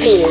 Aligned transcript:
Feel. 0.00 0.30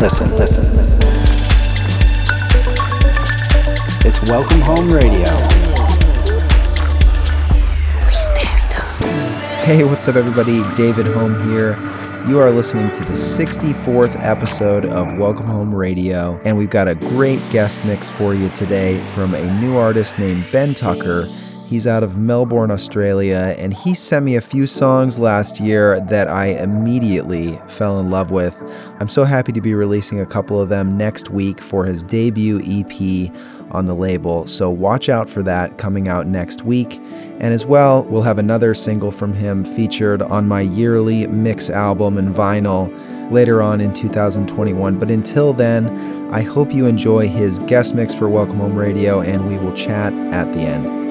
Listen, 0.00 0.30
listen. 0.36 0.64
It's 4.04 4.20
Welcome 4.28 4.60
Home 4.62 4.92
Radio. 4.92 5.28
Hey, 9.64 9.84
what's 9.84 10.08
up, 10.08 10.16
everybody? 10.16 10.64
David 10.76 11.06
Home 11.06 11.48
here. 11.48 11.78
You 12.26 12.40
are 12.40 12.50
listening 12.50 12.90
to 12.92 13.04
the 13.04 13.12
64th 13.12 14.20
episode 14.24 14.86
of 14.86 15.16
Welcome 15.18 15.46
Home 15.46 15.72
Radio, 15.72 16.40
and 16.44 16.58
we've 16.58 16.68
got 16.68 16.88
a 16.88 16.96
great 16.96 17.38
guest 17.50 17.84
mix 17.84 18.08
for 18.08 18.34
you 18.34 18.48
today 18.48 19.04
from 19.14 19.34
a 19.34 19.60
new 19.60 19.76
artist 19.76 20.18
named 20.18 20.46
Ben 20.50 20.74
Tucker. 20.74 21.28
He's 21.68 21.86
out 21.86 22.02
of 22.02 22.16
Melbourne, 22.16 22.70
Australia, 22.70 23.54
and 23.58 23.74
he 23.74 23.92
sent 23.92 24.24
me 24.24 24.36
a 24.36 24.40
few 24.40 24.66
songs 24.66 25.18
last 25.18 25.60
year 25.60 26.00
that 26.08 26.26
I 26.26 26.46
immediately 26.46 27.60
fell 27.68 28.00
in 28.00 28.08
love 28.08 28.30
with. 28.30 28.58
I'm 29.00 29.08
so 29.10 29.24
happy 29.24 29.52
to 29.52 29.60
be 29.60 29.74
releasing 29.74 30.18
a 30.18 30.24
couple 30.24 30.58
of 30.58 30.70
them 30.70 30.96
next 30.96 31.28
week 31.28 31.60
for 31.60 31.84
his 31.84 32.02
debut 32.02 32.62
EP 32.64 33.30
on 33.70 33.84
the 33.84 33.94
label, 33.94 34.46
so 34.46 34.70
watch 34.70 35.10
out 35.10 35.28
for 35.28 35.42
that 35.42 35.76
coming 35.76 36.08
out 36.08 36.26
next 36.26 36.62
week. 36.62 36.96
And 37.38 37.52
as 37.52 37.66
well, 37.66 38.04
we'll 38.04 38.22
have 38.22 38.38
another 38.38 38.72
single 38.72 39.10
from 39.10 39.34
him 39.34 39.62
featured 39.62 40.22
on 40.22 40.48
my 40.48 40.62
yearly 40.62 41.26
mix 41.26 41.68
album 41.68 42.16
and 42.16 42.34
vinyl 42.34 42.90
later 43.30 43.60
on 43.60 43.82
in 43.82 43.92
2021. 43.92 44.98
But 44.98 45.10
until 45.10 45.52
then, 45.52 46.30
I 46.32 46.40
hope 46.40 46.72
you 46.72 46.86
enjoy 46.86 47.28
his 47.28 47.58
guest 47.58 47.94
mix 47.94 48.14
for 48.14 48.26
Welcome 48.26 48.56
Home 48.56 48.74
Radio, 48.74 49.20
and 49.20 49.46
we 49.50 49.58
will 49.58 49.74
chat 49.74 50.14
at 50.32 50.50
the 50.54 50.60
end. 50.60 51.07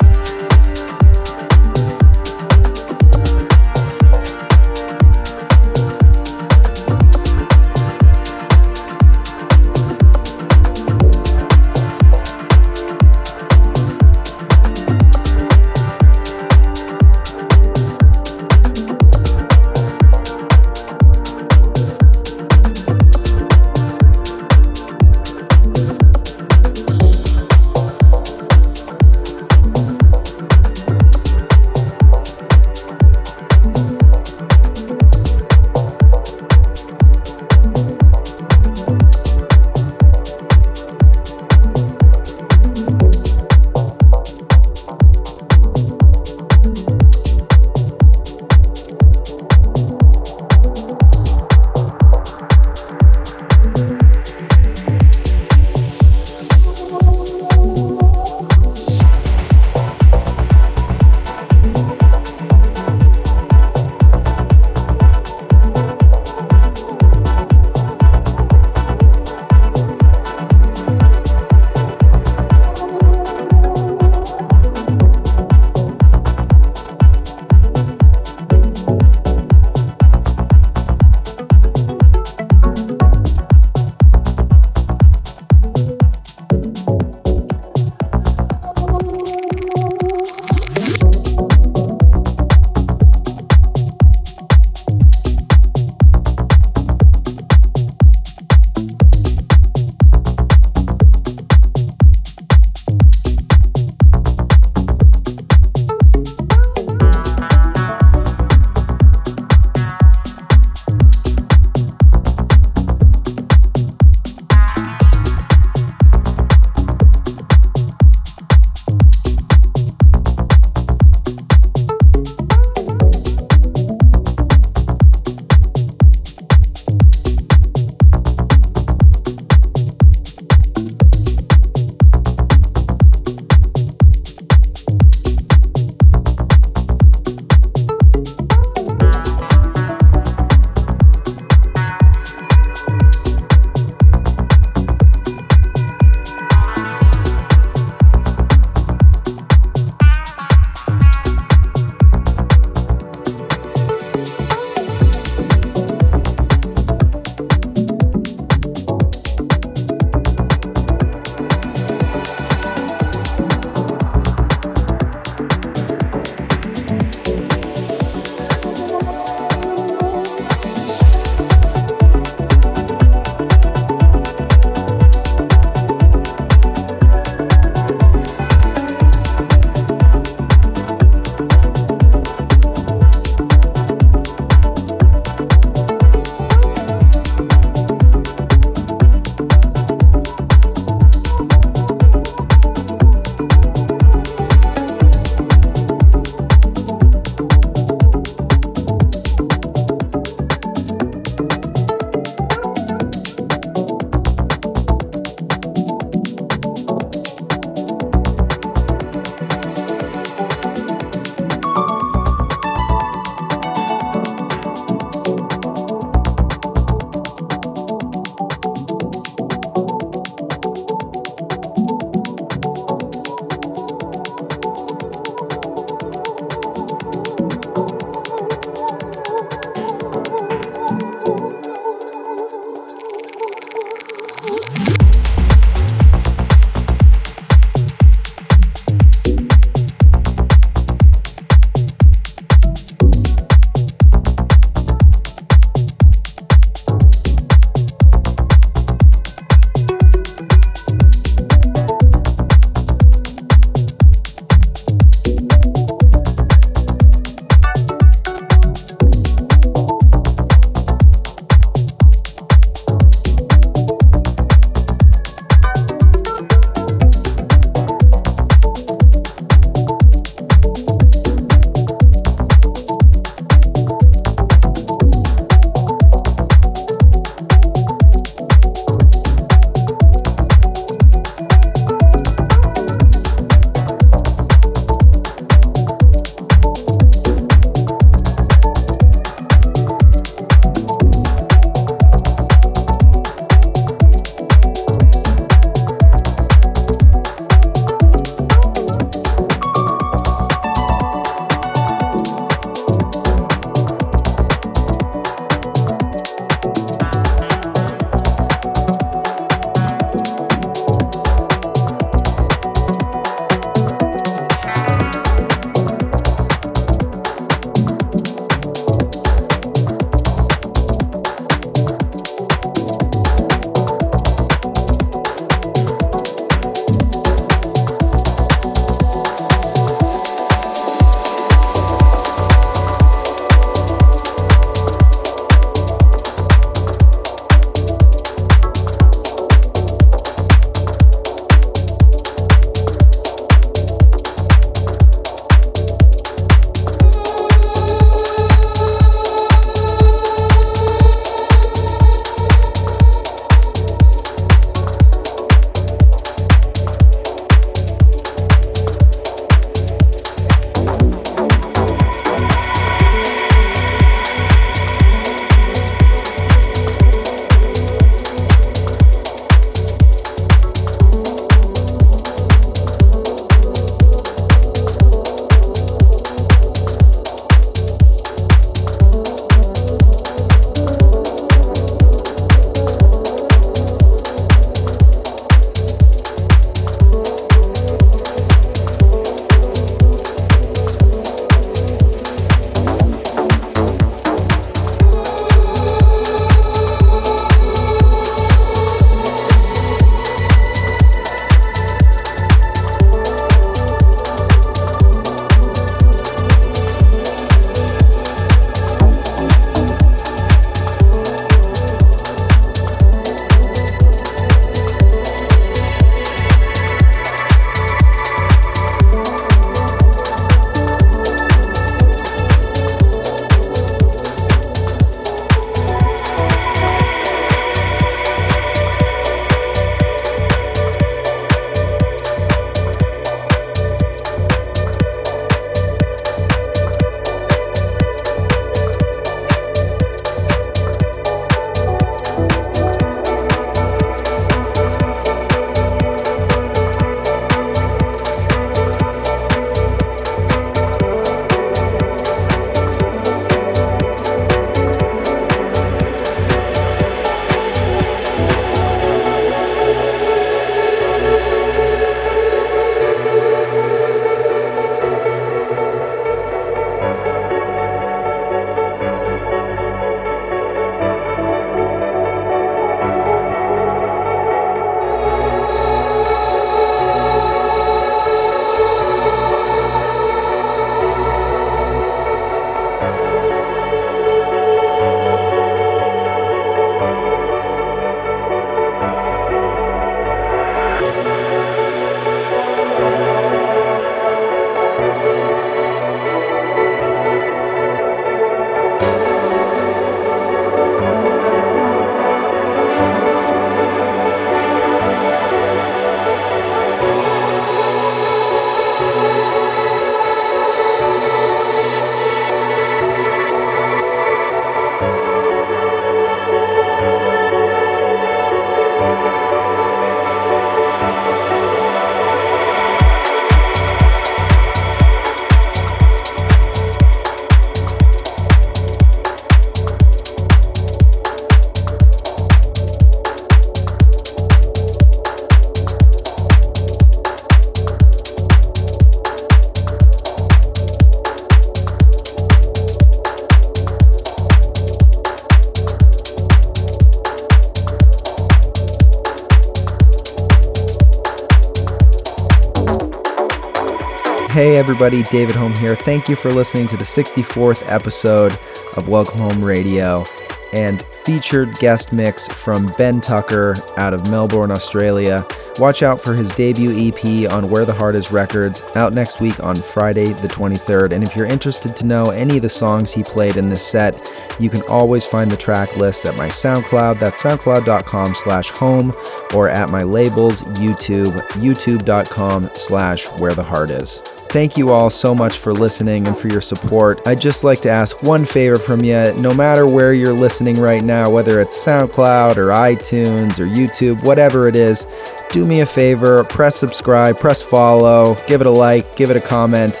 Hey 554.56 554.78
everybody, 554.78 555.22
David 555.24 555.54
Home 555.54 555.74
here. 555.74 555.94
Thank 555.94 556.30
you 556.30 556.34
for 556.34 556.50
listening 556.50 556.86
to 556.86 556.96
the 556.96 557.04
64th 557.04 557.82
episode 557.92 558.58
of 558.96 559.06
Welcome 559.06 559.38
Home 559.40 559.62
Radio 559.62 560.24
and 560.72 561.02
featured 561.02 561.74
guest 561.74 562.10
mix 562.10 562.48
from 562.48 562.90
Ben 562.96 563.20
Tucker 563.20 563.74
out 563.98 564.14
of 564.14 564.30
Melbourne, 564.30 564.70
Australia. 564.70 565.46
Watch 565.78 566.02
out 566.02 566.22
for 566.22 566.32
his 566.32 566.50
debut 566.52 566.90
EP 566.90 567.52
on 567.52 567.68
Where 567.68 567.84
the 567.84 567.92
Heart 567.92 568.14
Is 568.14 568.32
Records, 568.32 568.82
out 568.96 569.12
next 569.12 569.42
week 569.42 569.62
on 569.62 569.76
Friday 569.76 570.32
the 570.32 570.48
23rd. 570.48 571.12
And 571.12 571.22
if 571.22 571.36
you're 571.36 571.44
interested 571.44 571.94
to 571.94 572.06
know 572.06 572.30
any 572.30 572.56
of 572.56 572.62
the 572.62 572.70
songs 572.70 573.12
he 573.12 573.22
played 573.22 573.58
in 573.58 573.68
this 573.68 573.86
set, 573.86 574.32
you 574.58 574.70
can 574.70 574.80
always 574.88 575.26
find 575.26 575.50
the 575.50 575.56
track 575.58 575.98
list 575.98 576.24
at 576.24 576.34
my 576.34 576.48
SoundCloud, 576.48 577.20
that's 577.20 577.42
soundcloud.com 577.42 578.34
slash 578.34 578.70
home, 578.70 579.12
or 579.54 579.68
at 579.68 579.90
my 579.90 580.02
labels, 580.02 580.62
YouTube, 580.62 581.38
youtube.com 581.50 582.70
slash 582.72 583.26
where 583.32 583.54
the 583.54 583.62
heart 583.62 583.90
is. 583.90 584.22
Thank 584.56 584.78
you 584.78 584.88
all 584.88 585.10
so 585.10 585.34
much 585.34 585.58
for 585.58 585.74
listening 585.74 586.26
and 586.26 586.34
for 586.34 586.48
your 586.48 586.62
support. 586.62 587.20
I'd 587.26 587.42
just 587.42 587.62
like 587.62 587.82
to 587.82 587.90
ask 587.90 588.22
one 588.22 588.46
favor 588.46 588.78
from 588.78 589.04
you. 589.04 589.34
No 589.34 589.52
matter 589.52 589.86
where 589.86 590.14
you're 590.14 590.32
listening 590.32 590.76
right 590.76 591.04
now, 591.04 591.28
whether 591.28 591.60
it's 591.60 591.84
SoundCloud 591.84 592.56
or 592.56 592.68
iTunes 592.68 593.58
or 593.58 593.66
YouTube, 593.66 594.24
whatever 594.24 594.66
it 594.66 594.74
is, 594.74 595.06
do 595.50 595.66
me 595.66 595.80
a 595.80 595.86
favor, 595.86 596.42
press 596.44 596.74
subscribe, 596.74 597.38
press 597.38 597.60
follow, 597.60 598.34
give 598.46 598.62
it 598.62 598.66
a 598.66 598.70
like, 598.70 599.14
give 599.14 599.28
it 599.28 599.36
a 599.36 599.42
comment. 599.42 600.00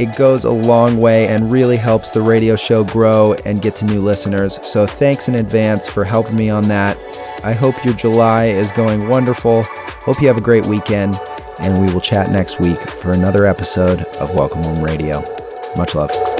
It 0.00 0.16
goes 0.18 0.42
a 0.42 0.50
long 0.50 0.98
way 0.98 1.28
and 1.28 1.52
really 1.52 1.76
helps 1.76 2.10
the 2.10 2.20
radio 2.20 2.56
show 2.56 2.82
grow 2.82 3.34
and 3.44 3.62
get 3.62 3.76
to 3.76 3.84
new 3.84 4.00
listeners. 4.00 4.58
So 4.66 4.86
thanks 4.86 5.28
in 5.28 5.36
advance 5.36 5.86
for 5.86 6.02
helping 6.02 6.34
me 6.34 6.50
on 6.50 6.64
that. 6.64 6.98
I 7.44 7.52
hope 7.52 7.84
your 7.84 7.94
July 7.94 8.46
is 8.46 8.72
going 8.72 9.06
wonderful. 9.06 9.62
Hope 9.62 10.20
you 10.20 10.26
have 10.26 10.36
a 10.36 10.40
great 10.40 10.66
weekend 10.66 11.16
and 11.60 11.80
we 11.80 11.92
will 11.92 12.00
chat 12.00 12.30
next 12.30 12.60
week 12.60 12.80
for 12.90 13.12
another 13.12 13.46
episode 13.46 14.02
of 14.20 14.34
Welcome 14.34 14.62
Home 14.64 14.82
Radio. 14.82 15.22
Much 15.76 15.94
love. 15.94 16.33